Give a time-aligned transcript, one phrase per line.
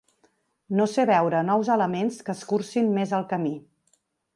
[0.79, 3.59] No sé veure nous elements que escurcin més el camí.